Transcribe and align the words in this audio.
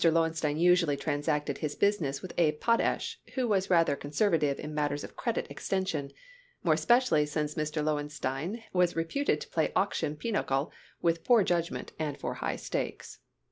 Lowenstein 0.03 0.57
usually 0.57 0.97
transacted 0.97 1.59
his 1.59 1.75
business 1.75 2.23
with 2.23 2.33
Abe 2.39 2.59
Potash, 2.59 3.19
who 3.35 3.47
was 3.47 3.69
rather 3.69 3.95
conservative 3.95 4.59
in 4.59 4.73
matters 4.73 5.03
of 5.03 5.15
credit 5.15 5.45
extension, 5.51 6.09
more 6.63 6.73
especially 6.73 7.27
since 7.27 7.53
Mr. 7.53 7.83
Lowenstein 7.83 8.63
was 8.73 8.95
reputed 8.95 9.39
to 9.41 9.49
play 9.49 9.71
auction 9.75 10.15
pinochle 10.15 10.71
with 11.03 11.23
poor 11.23 11.43
judgment 11.43 11.91
and 11.99 12.17
for 12.17 12.33
high 12.33 12.55
stakes. 12.55 13.19